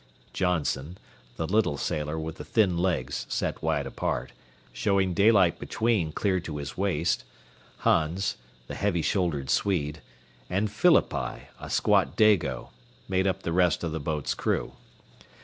Johnson, 0.33 0.97
the 1.37 1.45
little 1.45 1.77
sailor 1.77 2.17
with 2.19 2.37
the 2.37 2.43
thin 2.43 2.75
legs 2.75 3.27
set 3.29 3.61
wide 3.61 3.85
apart, 3.85 4.31
showing 4.73 5.13
daylight 5.13 5.59
between 5.59 6.11
clear 6.11 6.39
to 6.39 6.57
his 6.57 6.75
waist, 6.75 7.23
Hans, 7.77 8.35
the 8.65 8.73
heavy 8.73 9.03
shouldered 9.03 9.51
Swede, 9.51 10.01
and 10.49 10.71
Phillippi, 10.71 11.41
a 11.59 11.69
squat 11.69 12.15
Dago, 12.17 12.69
made 13.07 13.27
up 13.27 13.43
the 13.43 13.53
rest 13.53 13.83
of 13.83 13.91
the 13.91 13.99
boat's 13.99 14.33
crew. 14.33 14.71